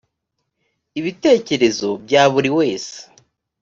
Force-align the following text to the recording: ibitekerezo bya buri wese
ibitekerezo 0.99 1.89
bya 2.03 2.23
buri 2.33 2.49
wese 2.57 2.95